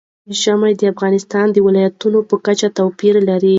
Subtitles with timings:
[0.39, 3.49] ژمی د افغانستان د ولایاتو په کچه توپیر لري.